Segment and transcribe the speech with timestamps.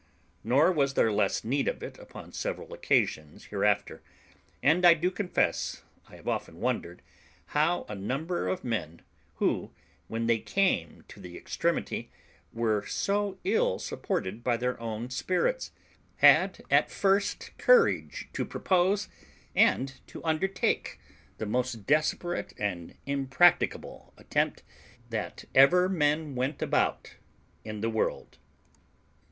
[0.43, 4.01] Nor was there less need of it upon several occasions hereafter;
[4.63, 7.03] and I do confess I have often wondered
[7.53, 9.03] how a number of men,
[9.35, 9.69] who,
[10.07, 12.09] when they came to the extremity,
[12.51, 15.69] were so ill supported by their own spirits,
[16.15, 19.07] had at first courage to propose
[19.55, 20.99] and to undertake
[21.37, 24.63] the most desperate and impracticable attempt
[25.11, 27.17] that ever men went about
[27.63, 28.39] in the world.